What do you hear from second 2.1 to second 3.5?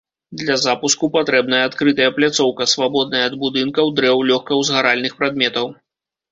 пляцоўка, свабодная ад